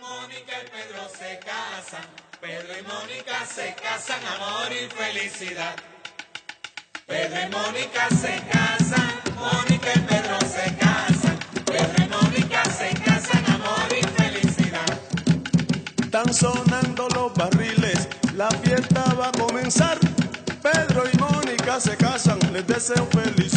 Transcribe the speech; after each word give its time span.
Mónica 0.00 0.54
y 0.64 0.70
Pedro 0.70 1.08
se 1.10 1.38
casan, 1.40 2.06
Pedro 2.40 2.78
y 2.78 2.82
Mónica 2.82 3.44
se 3.44 3.74
casan, 3.74 4.20
amor 4.26 4.72
y 4.72 4.88
felicidad. 4.88 5.76
Pedro 7.06 7.40
y 7.42 7.50
Mónica 7.50 8.08
se 8.08 8.42
casan, 8.50 9.20
Mónica 9.36 9.90
y 9.94 10.00
Pedro 10.00 10.38
se 10.40 10.76
casan, 10.76 11.38
Pedro 11.66 12.04
y 12.04 12.08
Mónica 12.08 12.64
se 12.64 12.94
casan, 13.04 13.44
amor 13.52 13.88
y 13.90 14.02
felicidad. 14.22 15.00
Están 16.02 16.32
sonando 16.32 17.08
los 17.10 17.34
barriles, 17.34 18.08
la 18.34 18.50
fiesta 18.50 19.04
va 19.14 19.28
a 19.28 19.32
comenzar. 19.32 19.98
Pedro 20.62 21.04
y 21.12 21.16
Mónica 21.18 21.78
se 21.78 21.96
casan, 21.96 22.38
les 22.52 22.66
deseo 22.66 23.06
felicidad. 23.06 23.47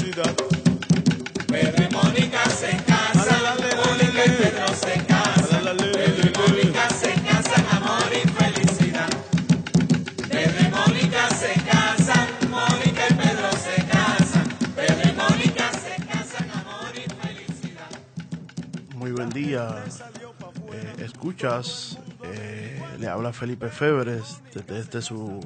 Escuchas, 21.21 21.99
eh, 22.23 22.81
le 22.97 23.07
habla 23.07 23.31
Felipe 23.31 23.69
Febres 23.69 24.41
desde 24.65 25.03
su 25.03 25.39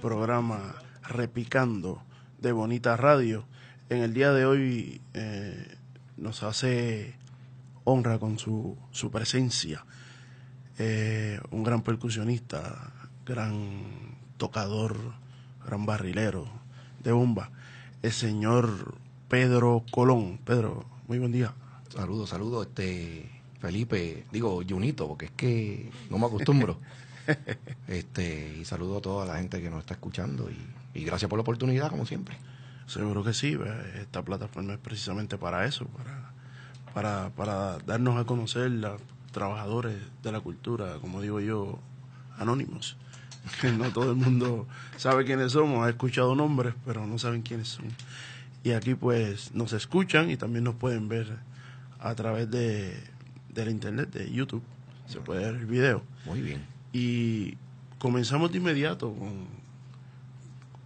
programa 0.00 0.74
Repicando 1.04 2.02
de 2.40 2.50
Bonita 2.50 2.96
Radio. 2.96 3.44
En 3.88 3.98
el 3.98 4.14
día 4.14 4.32
de 4.32 4.46
hoy 4.46 5.00
eh, 5.14 5.76
nos 6.16 6.42
hace 6.42 7.14
honra 7.84 8.18
con 8.18 8.36
su, 8.40 8.76
su 8.90 9.12
presencia 9.12 9.86
eh, 10.80 11.38
un 11.52 11.62
gran 11.62 11.82
percusionista, 11.82 12.92
gran 13.24 14.16
tocador, 14.38 14.96
gran 15.64 15.86
barrilero 15.86 16.48
de 17.04 17.12
bomba, 17.12 17.52
el 18.02 18.10
señor 18.10 18.96
Pedro 19.28 19.84
Colón. 19.92 20.40
Pedro, 20.44 20.84
muy 21.06 21.20
buen 21.20 21.30
día. 21.30 21.54
Saludos, 21.90 22.30
saludos, 22.30 22.66
este 22.66 23.41
Felipe, 23.62 24.24
digo 24.32 24.60
Junito, 24.68 25.06
porque 25.06 25.26
es 25.26 25.30
que 25.30 25.88
no 26.10 26.18
me 26.18 26.26
acostumbro. 26.26 26.78
este, 27.86 28.56
y 28.60 28.64
saludo 28.64 28.98
a 28.98 29.00
toda 29.00 29.24
la 29.24 29.36
gente 29.36 29.62
que 29.62 29.70
nos 29.70 29.78
está 29.78 29.94
escuchando 29.94 30.50
y, 30.50 30.98
y 30.98 31.04
gracias 31.04 31.28
por 31.28 31.38
la 31.38 31.42
oportunidad, 31.42 31.88
como 31.88 32.04
siempre. 32.04 32.36
Seguro 32.88 33.22
que 33.22 33.32
sí, 33.32 33.56
esta 34.00 34.22
plataforma 34.22 34.72
es 34.72 34.80
precisamente 34.80 35.38
para 35.38 35.64
eso, 35.64 35.86
para, 35.86 36.32
para, 36.92 37.30
para 37.36 37.78
darnos 37.86 38.18
a 38.18 38.24
conocer 38.24 38.68
los 38.72 39.00
trabajadores 39.30 39.96
de 40.24 40.32
la 40.32 40.40
cultura, 40.40 40.96
como 41.00 41.20
digo 41.20 41.38
yo, 41.38 41.78
anónimos. 42.38 42.96
Que 43.60 43.70
no 43.72 43.92
todo 43.92 44.10
el 44.10 44.16
mundo 44.16 44.66
sabe 44.96 45.24
quiénes 45.24 45.52
somos, 45.52 45.86
ha 45.86 45.90
escuchado 45.90 46.34
nombres, 46.34 46.74
pero 46.84 47.06
no 47.06 47.16
saben 47.16 47.42
quiénes 47.42 47.68
son. 47.68 47.84
Y 48.64 48.72
aquí 48.72 48.96
pues 48.96 49.54
nos 49.54 49.72
escuchan 49.72 50.32
y 50.32 50.36
también 50.36 50.64
nos 50.64 50.74
pueden 50.74 51.08
ver 51.08 51.38
a 52.00 52.16
través 52.16 52.50
de, 52.50 53.12
del 53.52 53.70
internet, 53.70 54.10
de 54.10 54.30
YouTube. 54.30 54.62
Se 55.06 55.20
puede 55.20 55.44
ver 55.44 55.54
el 55.54 55.66
video. 55.66 56.02
Muy 56.26 56.40
bien. 56.40 56.64
Y 56.92 57.56
comenzamos 57.98 58.50
de 58.50 58.58
inmediato 58.58 59.12
con, 59.14 59.46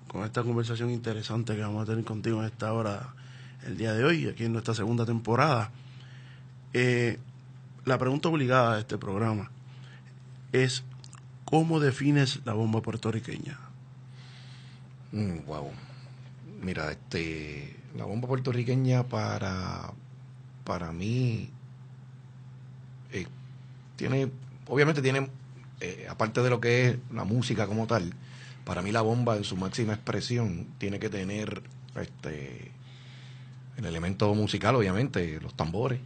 con 0.08 0.24
esta 0.24 0.42
conversación 0.42 0.90
interesante 0.90 1.54
que 1.54 1.62
vamos 1.62 1.82
a 1.82 1.86
tener 1.86 2.04
contigo 2.04 2.40
en 2.40 2.46
esta 2.46 2.72
hora, 2.72 3.14
el 3.66 3.76
día 3.76 3.92
de 3.94 4.04
hoy, 4.04 4.28
aquí 4.28 4.44
en 4.44 4.52
nuestra 4.52 4.74
segunda 4.74 5.06
temporada. 5.06 5.70
Eh, 6.72 7.18
la 7.84 7.98
pregunta 7.98 8.28
obligada 8.28 8.74
de 8.74 8.80
este 8.80 8.98
programa 8.98 9.50
es, 10.52 10.82
¿cómo 11.44 11.80
defines 11.80 12.40
la 12.44 12.52
bomba 12.52 12.82
puertorriqueña? 12.82 13.58
Mm, 15.12 15.46
wow. 15.46 15.70
Mira, 16.62 16.90
este, 16.90 17.76
la 17.96 18.04
bomba 18.04 18.28
puertorriqueña 18.28 19.04
para, 19.04 19.92
para 20.64 20.92
mí 20.92 21.50
eh, 23.12 23.26
tiene, 23.96 24.30
obviamente 24.68 25.02
tiene, 25.02 25.28
eh, 25.80 26.06
aparte 26.08 26.42
de 26.42 26.50
lo 26.50 26.60
que 26.60 26.88
es 26.88 26.98
la 27.12 27.24
música 27.24 27.66
como 27.66 27.86
tal, 27.86 28.12
para 28.64 28.82
mí 28.82 28.92
la 28.92 29.02
bomba 29.02 29.36
en 29.36 29.44
su 29.44 29.56
máxima 29.56 29.94
expresión 29.94 30.66
tiene 30.78 30.98
que 30.98 31.08
tener 31.08 31.62
este 31.94 32.72
el 33.76 33.84
elemento 33.84 34.34
musical, 34.34 34.74
obviamente, 34.74 35.38
los 35.40 35.54
tambores, 35.54 36.00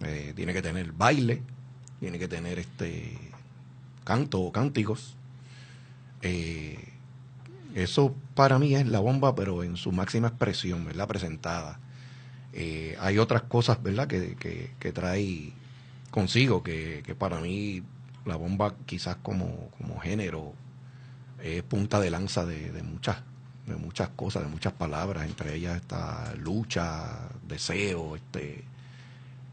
eh, 0.00 0.32
tiene 0.34 0.52
que 0.52 0.62
tener 0.62 0.90
baile, 0.90 1.42
tiene 2.00 2.18
que 2.18 2.26
tener 2.26 2.58
este 2.58 3.16
canto 4.04 4.40
o 4.40 4.50
cánticos. 4.50 5.16
Eso 7.74 8.16
para 8.34 8.58
mí 8.58 8.74
es 8.74 8.88
la 8.88 8.98
bomba, 8.98 9.36
pero 9.36 9.62
en 9.62 9.76
su 9.76 9.92
máxima 9.92 10.26
expresión, 10.26 10.84
¿verdad? 10.84 11.06
Presentada. 11.06 11.78
Hay 12.98 13.18
otras 13.18 13.42
cosas, 13.42 13.80
¿verdad? 13.80 14.08
Que, 14.08 14.34
que, 14.34 14.72
que 14.80 14.92
trae 14.92 15.52
consigo, 16.10 16.62
que, 16.62 17.02
que, 17.04 17.14
para 17.14 17.40
mí 17.40 17.82
la 18.24 18.36
bomba 18.36 18.74
quizás 18.86 19.16
como, 19.16 19.70
como 19.78 20.00
género 20.00 20.54
es 21.42 21.62
punta 21.62 22.00
de 22.00 22.10
lanza 22.10 22.44
de, 22.44 22.70
de, 22.70 22.82
muchas 22.82 23.22
de 23.66 23.76
muchas 23.76 24.08
cosas, 24.10 24.42
de 24.42 24.48
muchas 24.48 24.72
palabras, 24.72 25.26
entre 25.26 25.54
ellas 25.54 25.76
está 25.76 26.34
lucha, 26.36 27.28
deseo, 27.46 28.16
este 28.16 28.64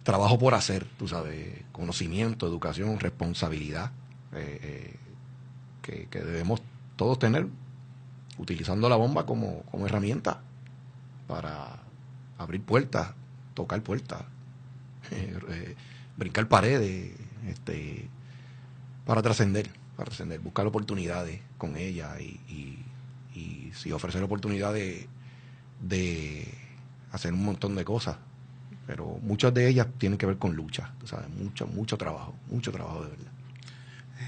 trabajo 0.03 0.39
por 0.39 0.53
hacer, 0.53 0.85
tú 0.97 1.07
sabes, 1.07 1.63
conocimiento, 1.71 2.47
educación, 2.47 2.99
responsabilidad, 2.99 3.91
eh, 4.33 4.59
eh, 4.63 4.95
que, 5.81 6.07
que 6.07 6.19
debemos 6.19 6.61
todos 6.95 7.19
tener 7.19 7.47
utilizando 8.37 8.89
la 8.89 8.95
bomba 8.95 9.25
como, 9.25 9.63
como 9.63 9.85
herramienta 9.85 10.41
para 11.27 11.79
abrir 12.37 12.61
puertas, 12.61 13.13
tocar 13.53 13.81
puertas, 13.81 14.23
eh, 15.11 15.75
brincar 16.17 16.47
paredes, 16.47 17.11
este, 17.47 18.07
para 19.05 19.21
trascender, 19.21 19.69
para 19.95 20.07
trascender, 20.07 20.39
buscar 20.39 20.65
oportunidades 20.67 21.41
con 21.57 21.77
ella 21.77 22.19
y, 22.19 22.39
y, 22.49 23.39
y 23.39 23.71
sí, 23.73 23.91
ofrecer 23.91 24.21
oportunidades 24.23 25.07
de 25.81 26.53
hacer 27.11 27.33
un 27.33 27.45
montón 27.45 27.75
de 27.75 27.85
cosas, 27.85 28.17
pero 28.85 29.19
muchas 29.21 29.53
de 29.53 29.67
ellas 29.67 29.87
tienen 29.97 30.17
que 30.17 30.25
ver 30.25 30.37
con 30.37 30.55
lucha, 30.55 30.91
tú 30.99 31.07
sabes, 31.07 31.29
mucho, 31.29 31.67
mucho 31.67 31.97
trabajo, 31.97 32.35
mucho 32.49 32.71
trabajo 32.71 33.03
de 33.03 33.09
verdad. 33.11 33.31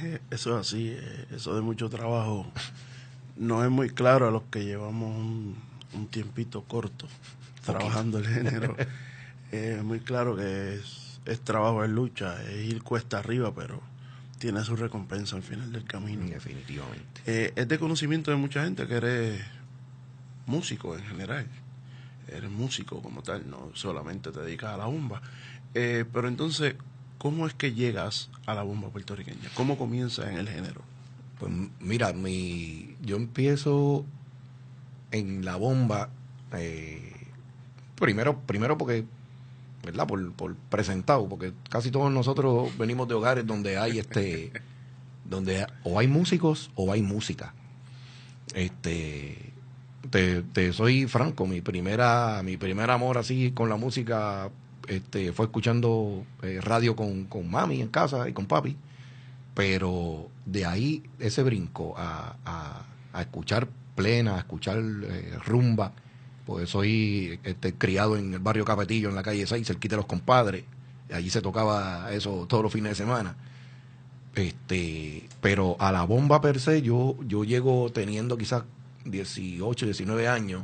Eh, 0.04 0.20
Eso 0.30 0.60
es 0.60 0.68
así, 0.68 0.90
eh, 0.90 1.26
eso 1.32 1.56
de 1.56 1.62
mucho 1.62 1.90
trabajo 1.90 2.46
no 3.36 3.64
es 3.64 3.72
muy 3.72 3.90
claro 3.90 4.28
a 4.28 4.32
los 4.32 4.44
que 4.44 4.64
llevamos 4.64 5.16
un, 5.16 5.56
un 5.94 6.08
tiempito 6.08 6.64
corto 6.64 7.08
trabajando 7.66 8.20
el 8.20 8.28
género. 8.28 8.76
Es 9.52 9.84
muy 9.84 10.00
claro 10.00 10.36
que 10.36 10.76
es, 10.76 11.09
es 11.30 11.42
trabajo, 11.42 11.84
es 11.84 11.90
lucha, 11.90 12.42
es 12.44 12.66
ir 12.66 12.82
cuesta 12.84 13.20
arriba, 13.20 13.54
pero 13.54 13.82
tiene 14.40 14.64
su 14.64 14.76
recompensa 14.76 15.36
al 15.36 15.44
final 15.44 15.72
del 15.72 15.84
camino. 15.84 16.26
Definitivamente. 16.26 17.22
Eh, 17.26 17.54
es 17.56 17.68
de 17.68 17.78
conocimiento 17.78 18.32
de 18.32 18.38
mucha 18.38 18.64
gente 18.64 18.88
que 18.88 18.96
eres 18.96 19.42
músico 20.46 20.96
en 20.96 21.04
general. 21.04 21.48
Eres 22.28 22.50
músico 22.50 23.02
como 23.02 23.22
tal, 23.22 23.50
no 23.50 23.72
solamente 23.74 24.32
te 24.32 24.40
dedicas 24.40 24.74
a 24.74 24.78
la 24.78 24.86
bomba. 24.86 25.22
Eh, 25.74 26.06
pero 26.12 26.28
entonces, 26.28 26.76
¿cómo 27.18 27.48
es 27.48 27.54
que 27.54 27.74
llegas 27.74 28.30
a 28.46 28.56
la 28.56 28.64
bomba 28.64 28.90
puertorriqueña? 28.90 29.50
¿Cómo 29.54 29.78
comienzas 29.78 30.30
en 30.30 30.38
el 30.38 30.50
género? 30.50 30.82
Pues 31.40 31.52
mira, 31.80 32.14
mi, 32.14 32.96
yo 33.02 33.16
empiezo 33.16 34.06
en 35.12 35.46
la 35.46 35.56
bomba, 35.56 36.10
eh, 36.54 37.14
primero, 37.96 38.40
primero 38.42 38.78
porque, 38.78 39.06
¿verdad? 39.84 40.08
Por, 40.08 40.32
por 40.34 40.56
presentado, 40.56 41.28
porque 41.28 41.54
casi 41.70 41.92
todos 41.92 42.12
nosotros 42.12 42.78
venimos 42.78 43.08
de 43.08 43.14
hogares 43.16 43.46
donde 43.46 43.78
hay 43.78 44.00
este, 44.00 44.52
donde 45.26 45.66
o 45.84 46.00
hay 46.00 46.08
músicos 46.08 46.72
o 46.76 46.92
hay 46.92 47.02
música. 47.02 47.54
Este, 48.54 49.54
te, 50.10 50.42
te 50.42 50.74
soy 50.74 51.06
franco, 51.08 51.46
mi 51.46 51.62
primera, 51.62 52.42
mi 52.44 52.58
primer 52.58 52.90
amor 52.90 53.18
así 53.18 53.52
con 53.52 53.70
la 53.70 53.76
música, 53.76 54.50
este, 54.88 55.34
fue 55.34 55.46
escuchando 55.46 56.24
eh, 56.42 56.60
radio 56.62 56.96
con, 56.96 57.26
con 57.26 57.50
mami 57.50 57.82
en 57.82 57.90
casa 57.90 58.28
y 58.28 58.34
con 58.34 58.46
papi 58.46 58.76
pero 59.60 60.30
de 60.46 60.66
ahí 60.66 61.04
ese 61.20 61.44
brinco 61.44 61.94
a, 61.98 62.38
a, 62.46 62.86
a 63.12 63.22
escuchar 63.22 63.68
plena, 63.94 64.36
a 64.36 64.40
escuchar 64.40 64.78
eh, 64.78 65.38
rumba, 65.46 65.92
pues 66.50 66.68
soy 66.68 67.40
este, 67.44 67.76
criado 67.76 68.18
en 68.18 68.34
el 68.34 68.40
barrio 68.40 68.66
Capetillo, 68.66 69.10
en 69.10 69.14
la 69.14 69.22
calle 69.22 69.46
6, 69.46 69.68
cerquita 69.68 69.96
de 69.96 69.98
los 69.98 70.08
compadres, 70.08 70.64
allí 71.14 71.30
se 71.30 71.44
tocaba 71.44 72.12
eso 72.12 72.48
todos 72.50 72.64
los 72.64 72.74
fines 72.74 72.90
de 72.90 72.96
semana. 72.96 73.36
Este, 74.34 75.30
pero 75.42 75.76
a 75.78 75.92
la 75.92 76.06
bomba 76.06 76.42
per 76.42 76.60
se, 76.60 76.82
yo, 76.82 77.16
yo 77.28 77.44
llego 77.44 77.92
teniendo 77.92 78.36
quizás 78.36 78.64
18, 79.06 79.86
19 79.86 80.28
años, 80.28 80.64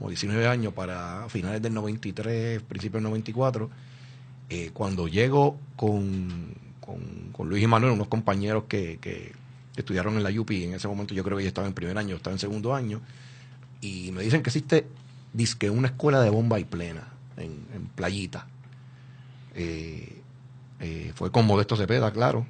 o 0.00 0.08
19 0.08 0.48
años 0.48 0.72
para 0.72 1.28
finales 1.28 1.60
del 1.60 1.74
93, 1.74 2.62
principios 2.62 3.02
del 3.02 3.10
94, 3.10 3.68
eh, 4.48 4.70
cuando 4.72 5.06
llego 5.06 5.58
con, 5.76 6.54
con, 6.80 7.46
Luis 7.46 7.62
y 7.62 7.66
Manuel, 7.66 7.92
unos 7.92 8.08
compañeros 8.08 8.64
que, 8.68 8.96
que, 9.02 9.34
estudiaron 9.76 10.16
en 10.16 10.22
la 10.22 10.30
UPI, 10.30 10.64
en 10.64 10.72
ese 10.72 10.88
momento 10.88 11.12
yo 11.12 11.22
creo 11.22 11.36
que 11.36 11.42
ella 11.42 11.48
estaba 11.48 11.66
en 11.66 11.74
primer 11.74 11.98
año, 11.98 12.16
estaba 12.16 12.32
en 12.32 12.38
segundo 12.38 12.74
año, 12.74 13.02
y 13.82 14.10
me 14.12 14.22
dicen 14.22 14.42
que 14.42 14.48
existe 14.48 14.86
disque 15.36 15.70
una 15.70 15.88
escuela 15.88 16.20
de 16.20 16.30
bomba 16.30 16.58
y 16.58 16.64
plena 16.64 17.08
en, 17.36 17.66
en 17.74 17.86
Playita. 17.94 18.46
Eh, 19.54 20.22
eh, 20.80 21.12
fue 21.14 21.30
con 21.30 21.46
Modesto 21.46 21.76
Cepeda, 21.76 22.10
claro, 22.12 22.46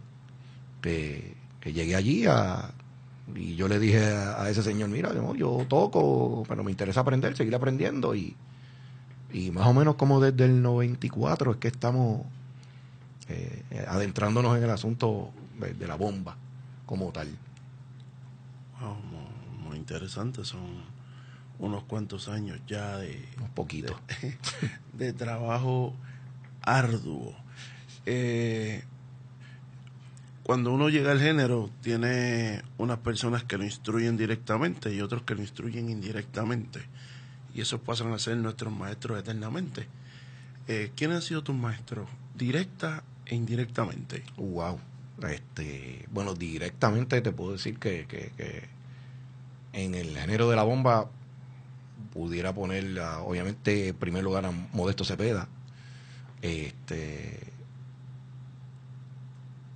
que, 0.81 1.35
que 1.61 1.73
llegué 1.73 1.97
allí 1.97 2.27
y 3.35 3.57
yo 3.57 3.69
le 3.69 3.79
dije 3.79 4.05
a, 4.07 4.49
ese 4.49 4.63
señor, 4.63 4.89
mira, 4.89 5.13
yo, 5.13 5.35
yo, 5.35 5.67
toco, 5.69 6.45
pero 6.49 6.63
me 6.63 6.71
interesa 6.71 7.01
aprender, 7.01 7.37
seguir 7.37 7.55
aprendiendo, 7.55 8.15
y, 8.15 8.37
y 9.33 9.51
más 9.51 9.67
o 9.67 9.75
menos 9.75 9.97
como 9.97 10.21
desde 10.21 10.45
el 10.45 10.63
94 10.63 11.53
es 11.53 11.57
que 11.57 11.69
estamos 11.69 12.23
eh, 13.29 13.65
adentrándonos 13.89 14.57
en 14.57 14.63
el 14.65 14.71
asunto 14.71 15.31
de, 15.59 15.87
la 15.87 15.97
bomba 15.97 16.37
como 16.85 17.11
tal. 17.11 17.29
Muy, 19.65 19.77
interesante, 19.77 20.45
son 20.45 20.61
unos 21.59 21.85
cuantos 21.85 22.29
años 22.29 22.61
ya 22.67 22.99
de... 22.99 23.25
Un 23.41 23.51
poquito. 23.51 23.99
De, 24.21 24.37
de 25.07 25.13
trabajo 25.13 25.95
arduo. 26.63 27.35
Eh, 28.05 28.83
cuando 30.43 30.73
uno 30.73 30.89
llega 30.89 31.11
al 31.11 31.21
género, 31.21 31.71
tiene 31.83 32.63
unas 32.79 32.99
personas 32.99 33.43
que 33.43 33.59
lo 33.59 33.65
instruyen 33.65 34.17
directamente 34.17 34.95
y 34.95 35.01
otros 35.01 35.23
que 35.23 35.35
lo 35.35 35.41
instruyen 35.41 35.91
indirectamente. 35.91 36.83
Y 37.53 37.63
esos 37.63 37.81
pasan 37.81 38.13
a 38.13 38.19
ser 38.19 38.37
nuestros 38.37 38.73
maestros 38.73 39.19
eternamente. 39.19 39.87
Eh, 40.69 40.93
¿Quiénes 40.95 41.17
han 41.17 41.23
sido 41.23 41.43
tus 41.43 41.57
maestros? 41.57 42.09
¿Directa 42.37 43.03
e 43.25 43.35
indirectamente? 43.35 44.23
Wow. 44.37 44.79
Este, 45.29 46.07
bueno, 46.13 46.35
directamente 46.35 47.21
te 47.23 47.33
puedo 47.33 47.53
decir 47.53 47.79
que, 47.79 48.07
que, 48.07 48.31
que 48.37 48.69
en 49.73 49.95
el 49.95 50.17
género 50.17 50.49
de 50.49 50.57
la 50.57 50.63
bomba 50.63 51.11
pudiera 52.13 52.55
poner, 52.55 52.99
obviamente, 53.25 53.89
en 53.89 53.97
primer 53.97 54.25
lugar 54.25 54.47
a 54.47 54.51
Modesto 54.51 55.05
Cepeda. 55.05 55.49
Este, 56.43 57.41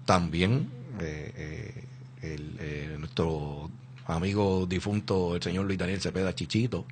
también 0.05 0.69
eh, 1.01 1.33
eh, 1.37 2.37
eh, 2.61 2.97
nuestro 2.99 3.71
amigo 4.07 4.67
difunto, 4.67 5.37
el 5.37 5.43
señor 5.43 5.67
Luis 5.67 5.79
Daniel 5.79 6.01
Cepeda 6.01 6.35
Chichito, 6.35 6.85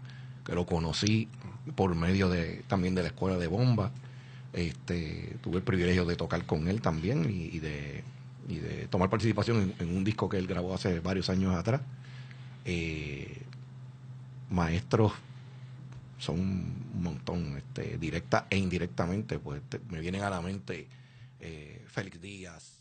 que 0.44 0.54
lo 0.54 0.64
conocí 0.64 1.28
por 1.74 1.94
medio 1.94 2.28
de 2.28 2.62
también 2.68 2.94
de 2.94 3.02
la 3.02 3.08
escuela 3.08 3.36
de 3.36 3.46
bomba. 3.46 3.90
Este, 4.52 5.36
tuve 5.42 5.56
el 5.56 5.62
privilegio 5.62 6.04
de 6.04 6.16
tocar 6.16 6.46
con 6.46 6.68
él 6.68 6.80
también 6.80 7.28
y, 7.28 7.58
de, 7.58 8.04
tomar 8.88 9.10
participación 9.10 9.74
en, 9.78 9.94
un 9.94 10.04
disco 10.04 10.28
que 10.28 10.38
él 10.38 10.46
grabó 10.46 10.74
hace 10.74 11.00
varios 11.00 11.28
años 11.28 11.54
atrás. 11.54 11.82
Maestros 14.50 15.12
son 16.18 16.40
un 16.40 17.02
montón, 17.02 17.56
este, 17.56 17.96
directa 17.98 18.46
e 18.50 18.56
indirectamente, 18.56 19.38
pues 19.38 19.62
te, 19.68 19.78
me 19.88 20.00
vienen 20.00 20.22
a 20.22 20.30
la 20.30 20.40
mente 20.40 20.88
eh, 21.40 21.84
Félix 21.86 22.20
Díaz. 22.20 22.78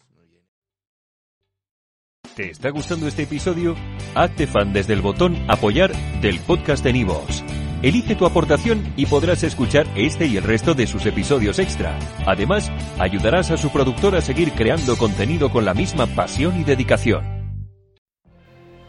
¿Te 2.35 2.51
está 2.51 2.69
gustando 2.69 3.07
este 3.07 3.23
episodio? 3.23 3.75
Hazte 4.13 4.45
fan 4.45 4.71
desde 4.71 4.93
el 4.93 5.01
botón 5.01 5.35
Apoyar 5.49 5.91
del 6.21 6.39
podcast 6.39 6.83
de 6.83 6.93
Nivos. 6.93 7.43
Elige 7.81 8.15
tu 8.15 8.25
aportación 8.25 8.93
y 8.95 9.05
podrás 9.05 9.43
escuchar 9.43 9.87
este 9.95 10.25
y 10.25 10.37
el 10.37 10.43
resto 10.43 10.73
de 10.73 10.87
sus 10.87 11.05
episodios 11.05 11.59
extra. 11.59 11.97
Además, 12.25 12.71
ayudarás 12.99 13.49
a 13.51 13.57
su 13.57 13.71
productor 13.71 14.15
a 14.15 14.21
seguir 14.21 14.51
creando 14.51 14.97
contenido 14.97 15.51
con 15.51 15.65
la 15.65 15.73
misma 15.73 16.05
pasión 16.07 16.59
y 16.59 16.63
dedicación. 16.63 17.23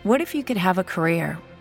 What 0.05 0.21
if 0.21 0.35
you 0.35 0.43
could 0.43 0.59
have 0.59 0.81
a 0.81 0.85
career 0.85 1.39